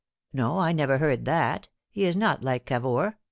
[0.33, 1.69] No, I never heard that.
[1.91, 3.19] He is not like Cavour."